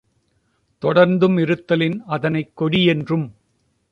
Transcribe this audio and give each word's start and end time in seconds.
தொடர்ந்துமிருத்தலின், 0.83 1.97
அதனைக் 2.07 2.55
கொடி 2.55 2.85
என்றும் 2.85 3.27